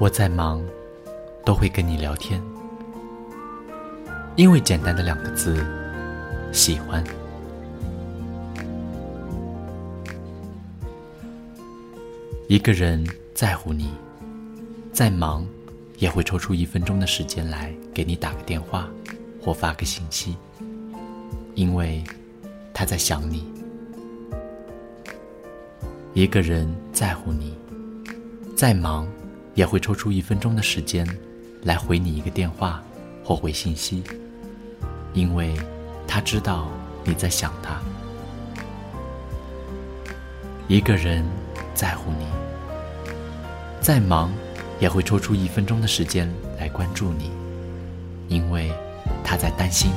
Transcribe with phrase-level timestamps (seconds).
[0.00, 0.64] 我再忙，
[1.44, 2.42] 都会跟你聊天，
[4.34, 5.62] 因为简单的两个字，
[6.52, 7.04] 喜欢。
[12.48, 13.90] 一个人在乎你，
[14.90, 15.46] 再忙，
[15.98, 18.88] 也会抽出一分钟的时间来给你打个电话，
[19.38, 20.34] 或发个信息，
[21.54, 22.02] 因为
[22.72, 23.44] 他在想你。
[26.14, 27.54] 一个人在乎你，
[28.56, 29.06] 再忙，
[29.60, 31.06] 也会抽出一分钟的时间
[31.64, 32.82] 来回你一个电话
[33.22, 34.02] 或回信息，
[35.12, 35.54] 因为
[36.08, 36.66] 他知道
[37.04, 37.78] 你在想他。
[40.66, 41.22] 一个人
[41.74, 42.24] 在乎你。
[43.82, 44.32] 再忙，
[44.78, 46.26] 也会抽出一分钟的时间
[46.58, 47.30] 来关注你，
[48.28, 48.72] 因为
[49.22, 49.90] 他在担心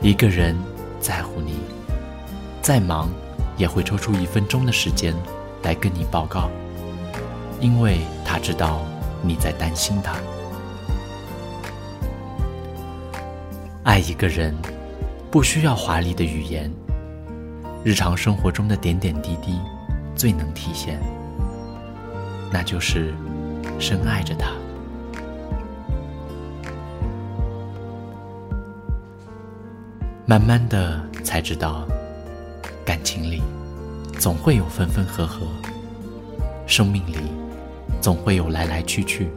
[0.00, 0.08] 你。
[0.08, 0.56] 一个人
[0.98, 1.58] 在乎你，
[2.62, 3.10] 再忙，
[3.58, 5.14] 也会抽出一分钟的时间
[5.62, 6.50] 来跟你报告，
[7.60, 8.82] 因为他知道
[9.22, 10.14] 你在担心他。
[13.84, 14.54] 爱一个人，
[15.30, 16.70] 不需要华丽的语言，
[17.84, 19.58] 日常生活中的点点滴滴。
[20.16, 20.98] 最能体现，
[22.50, 23.14] 那就是
[23.78, 24.50] 深爱着他。
[30.26, 31.86] 慢慢的才知道，
[32.84, 33.44] 感情里
[34.28, 35.46] 总会有分分合合，
[36.66, 37.32] 生命里
[37.98, 39.30] 总会有来来去去。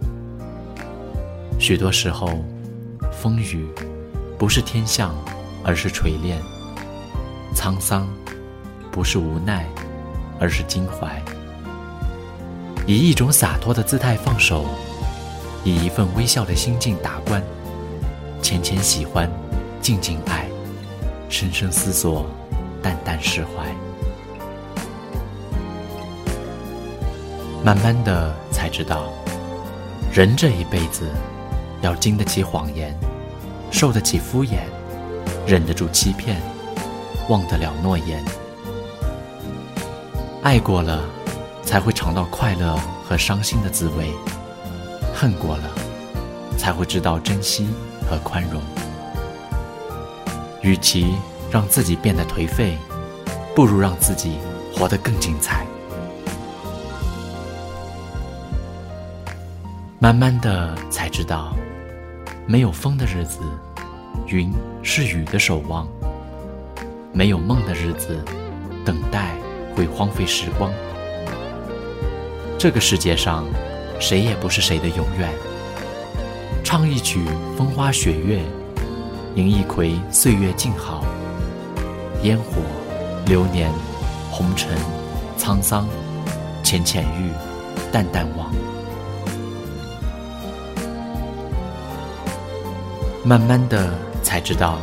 [1.58, 2.44] 许多时候，
[3.09, 3.69] 风雨
[4.38, 5.16] 不是天象，
[5.64, 6.38] 而是锤炼；
[7.56, 8.06] 沧桑
[8.92, 9.66] 不是无奈。
[10.42, 11.23] 而是襟怀，
[12.86, 14.66] 以一种洒脱的姿态放手，
[15.64, 17.42] 以一份微笑的心境打关，
[18.42, 19.31] 浅浅喜欢，
[19.81, 20.50] 静静爱，
[21.30, 22.25] 深深思索，
[22.84, 23.73] 淡淡释怀。
[27.64, 29.04] 慢慢的才知道，
[30.12, 31.08] 人这一辈子，
[31.81, 32.97] 要经得起谎言，
[33.69, 34.62] 受得起敷衍，
[35.46, 36.41] 忍得住欺骗，
[37.30, 38.25] 忘得了诺言。
[40.41, 41.03] 爱过了，
[41.63, 42.75] 才会尝到快乐
[43.08, 44.07] 和伤心的滋味；
[45.13, 45.69] 恨过了，
[46.57, 47.68] 才会知道珍惜
[48.09, 48.59] 和宽容。
[50.62, 51.13] 与其
[51.52, 52.75] 让自己变得颓废，
[53.56, 54.40] 不如让自己
[54.75, 55.63] 活得更精彩。
[60.03, 61.56] 慢慢的才知道，
[62.47, 63.39] 没有风的日子，
[64.25, 64.51] 云
[64.81, 65.85] 是雨的守望；
[67.13, 68.19] 没有梦的日子，
[68.84, 69.35] 等待。
[69.75, 70.69] 会荒废时光。
[72.57, 73.45] 这个世界上，
[74.00, 75.29] 谁也不是谁的永远。
[76.63, 77.23] 唱一曲
[77.56, 78.41] 风花雪月，
[79.35, 81.06] 吟一回岁月静好。
[82.23, 82.62] 烟火、
[83.28, 83.72] 流年、
[84.29, 84.75] 红尘、
[85.38, 85.88] 沧桑，
[86.63, 87.31] 浅浅遇，
[87.94, 88.51] 淡淡忘。
[93.24, 93.94] 慢慢的
[94.24, 94.80] 才知道，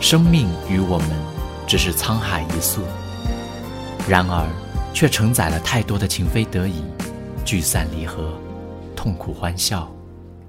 [0.00, 1.08] 生命与我们
[1.66, 2.82] 只是沧海一粟。
[4.08, 4.48] 然而，
[4.94, 6.82] 却承载了太多的情非得已、
[7.44, 8.32] 聚散离合、
[8.96, 9.92] 痛苦欢笑、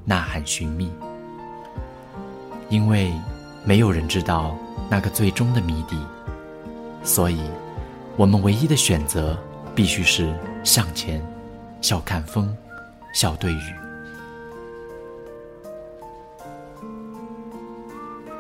[0.05, 0.89] 呐喊寻觅。
[2.69, 3.11] 因为
[3.65, 4.57] 没有人知道
[4.89, 5.97] 那个最终的谜底，
[7.03, 7.41] 所以，
[8.15, 9.37] 我们唯一的选择
[9.75, 11.21] 必须是向前，
[11.81, 12.55] 笑看风，
[13.13, 13.73] 笑对雨。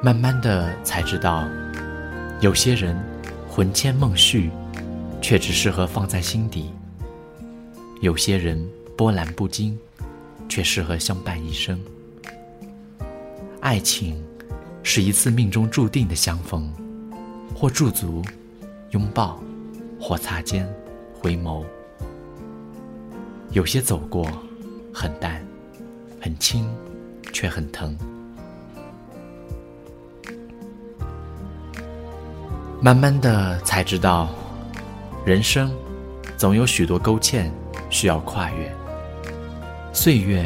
[0.05, 1.49] 慢慢的才知道，
[2.39, 2.95] 有些人
[3.49, 4.51] 魂牵梦续。
[5.21, 6.69] 却只适合放在心底。
[7.99, 8.63] 有些人
[8.95, 9.75] 波澜不惊，
[10.47, 11.81] 却适合相伴一生。
[13.61, 14.23] 爱情
[14.83, 16.71] 是一次命中注定的相逢，
[17.55, 18.21] 或驻足、
[18.91, 19.41] 拥抱，
[19.99, 20.71] 或擦肩、
[21.19, 21.65] 回眸。
[23.49, 24.29] 有些走过，
[24.93, 25.43] 很淡，
[26.21, 26.69] 很轻，
[27.33, 27.97] 却很疼。
[32.81, 34.29] 慢慢的才知道。
[35.25, 35.71] 人生
[36.37, 37.49] 总有许多勾芡
[37.89, 38.71] 需要跨越，
[39.91, 40.45] 岁月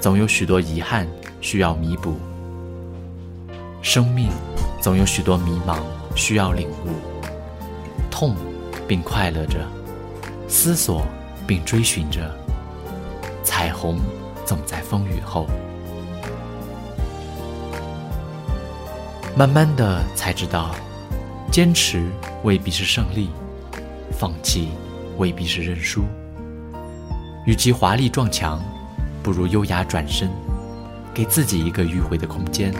[0.00, 1.06] 总有许多遗憾
[1.42, 2.16] 需要弥补，
[3.82, 4.30] 生命
[4.80, 5.76] 总有许多迷茫
[6.16, 6.88] 需要领悟，
[8.10, 8.34] 痛
[8.88, 9.58] 并快乐着，
[10.48, 11.06] 思索
[11.46, 12.34] 并追寻着，
[13.42, 14.00] 彩虹
[14.46, 15.46] 总在风雨后。
[19.36, 20.74] 慢慢的才知道，
[21.54, 22.10] 坚持
[22.42, 23.30] 未必是胜利。
[24.10, 24.70] 放弃
[25.18, 26.02] 未必是认输，
[27.46, 28.60] 与其华丽撞墙，
[29.22, 30.28] 不如优雅转身，
[31.14, 32.74] 给自己一个迂回的空间，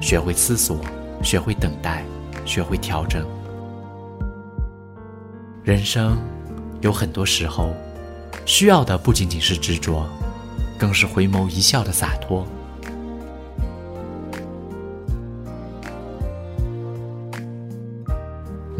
[0.00, 0.78] 学会思索，
[1.24, 2.04] 学会等待，
[2.44, 3.26] 学会调整。
[5.64, 6.16] 人生
[6.82, 7.74] 有很多时候，
[8.46, 10.06] 需要的不仅仅是执着，
[10.78, 12.46] 更是回眸一笑的洒脱。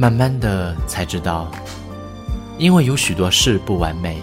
[0.04, 1.50] 慢慢的才知道，
[2.58, 4.20] 因为有许多事不完美，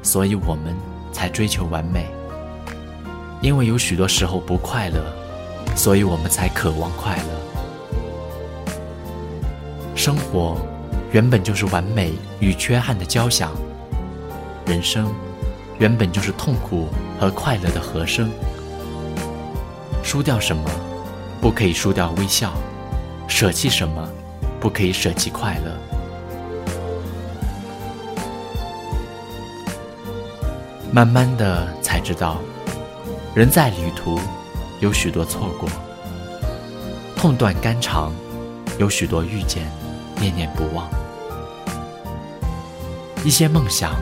[0.00, 0.72] 所以我们
[1.10, 2.02] 才追求完美；
[3.42, 5.02] 因为有许多时候不快乐，
[5.74, 8.76] 所以我们才渴望快乐。
[9.96, 10.56] 生活
[11.10, 13.50] 原本就是完美与缺憾的交响，
[14.66, 15.12] 人生
[15.80, 16.86] 原本就是痛苦
[17.18, 18.30] 和快乐的和声。
[20.04, 20.62] 输掉什么，
[21.40, 22.50] 不可以输掉微笑；
[23.26, 24.08] 舍弃什么。
[24.60, 25.72] 不可以舍弃快乐。
[30.90, 32.38] 慢慢的才知道，
[33.34, 34.18] 人在旅途，
[34.80, 35.68] 有许多错过；
[37.14, 38.12] 痛断肝肠，
[38.78, 39.70] 有许多遇见，
[40.18, 40.88] 念念不忘。
[43.22, 43.94] 一些梦想，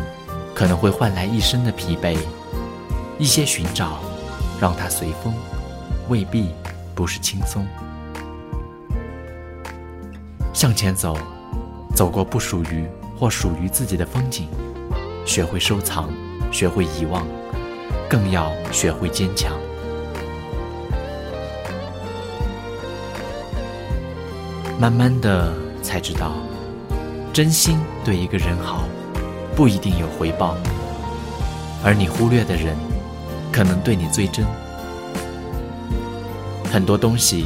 [0.54, 2.16] 可能会换来一生的疲惫；
[3.18, 3.98] 一些寻找，
[4.60, 5.34] 让它随风，
[6.08, 6.54] 未必
[6.94, 7.66] 不是轻松。
[10.56, 11.14] 向前走，
[11.94, 14.48] 走过不属于或属于自己的风景，
[15.26, 16.08] 学会收藏，
[16.50, 17.26] 学会遗忘，
[18.08, 19.52] 更要学会坚强。
[24.80, 26.32] 慢慢的才知道，
[27.34, 28.84] 真心对一个人好，
[29.54, 30.56] 不一定有回报，
[31.84, 32.74] 而你忽略的人，
[33.52, 34.42] 可能对你最真。
[36.72, 37.44] 很多东西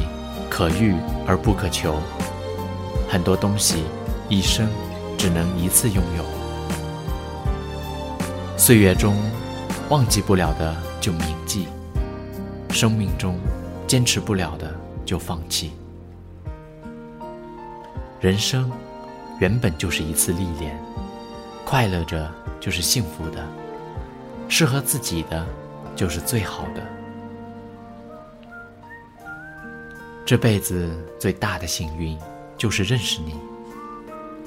[0.49, 0.95] 可遇
[1.27, 1.97] 而不可求。
[3.11, 3.83] 很多东西，
[4.29, 4.69] 一生
[5.17, 6.23] 只能一次拥有。
[8.57, 9.17] 岁月中，
[9.89, 11.65] 忘记不了的就铭记；
[12.69, 13.37] 生命中，
[13.85, 14.73] 坚持不了的
[15.03, 15.73] 就放弃。
[18.21, 18.71] 人生
[19.41, 20.73] 原本就是一次历练，
[21.65, 22.31] 快乐着
[22.61, 23.45] 就是幸福的，
[24.47, 25.45] 适合自己的
[25.97, 26.81] 就是最好的。
[30.25, 32.17] 这辈子最大的幸运。
[32.61, 33.33] 就是认识你，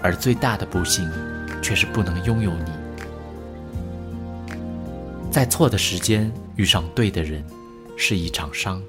[0.00, 1.04] 而最大的不幸，
[1.60, 2.70] 却是不能拥有你。
[5.32, 7.44] 在错的时间遇上对的人，
[7.96, 8.80] 是一场伤；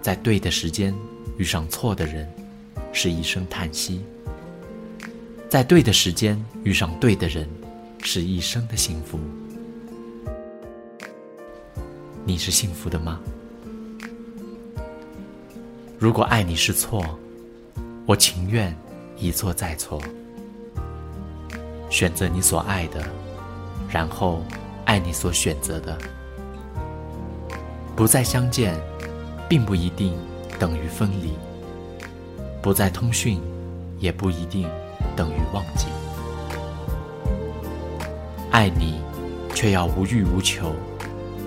[0.00, 0.94] 在对的时间
[1.36, 2.26] 遇上错的人，
[2.90, 4.00] 是一声叹息；
[5.50, 7.46] 在对的时间遇上对的人，
[8.02, 9.20] 是一生的幸福。
[12.24, 13.20] 你是幸福的吗？
[15.98, 17.04] 如果爱你是错。
[18.06, 18.72] 我情愿
[19.16, 20.00] 一错再错，
[21.90, 23.04] 选择你所爱的，
[23.90, 24.44] 然后
[24.84, 25.98] 爱你所选择的。
[27.96, 28.78] 不再相见，
[29.48, 30.16] 并不一定
[30.56, 31.30] 等于分离；
[32.62, 33.40] 不再通讯，
[33.98, 34.68] 也不一定
[35.16, 35.88] 等于忘记。
[38.52, 39.00] 爱你，
[39.52, 40.72] 却要无欲无求，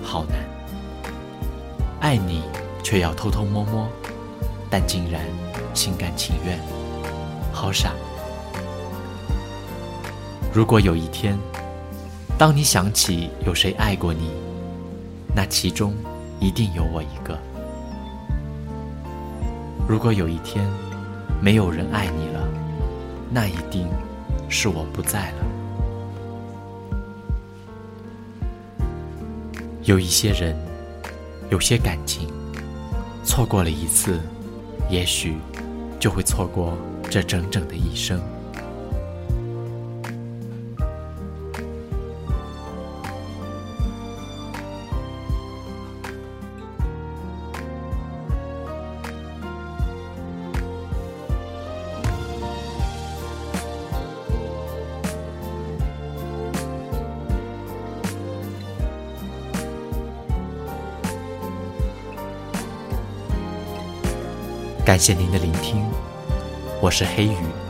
[0.02, 0.36] 好难；
[2.00, 2.42] 爱你，
[2.82, 3.88] 却要偷偷摸摸，
[4.68, 5.24] 但竟然。
[5.72, 6.58] 心甘情愿，
[7.52, 7.92] 好傻。
[10.52, 11.38] 如果有一天，
[12.36, 14.30] 当你想起有谁爱过你，
[15.34, 15.94] 那其中
[16.38, 17.38] 一定有我一个。
[19.88, 20.68] 如果有一天，
[21.40, 22.46] 没有人爱你了，
[23.30, 23.88] 那一定
[24.48, 25.44] 是我不在了。
[29.84, 30.54] 有一些人，
[31.48, 32.28] 有些感情，
[33.24, 34.20] 错过了一次，
[34.90, 35.36] 也许。
[36.00, 36.76] 就会错过
[37.10, 38.18] 这整整的一生。
[64.90, 65.86] 感谢您的聆听，
[66.80, 67.69] 我是黑羽。